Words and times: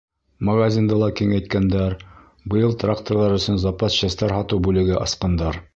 Магазинды 0.47 0.95
ла 1.01 1.09
киңәйткәндәр, 1.19 1.95
быйыл 2.55 2.75
тракторҙар 2.85 3.39
өсөн 3.39 3.61
запас 3.67 4.03
частар 4.05 4.39
һатыу 4.39 4.65
бүлеге 4.69 5.03
асҡандар. 5.07 5.67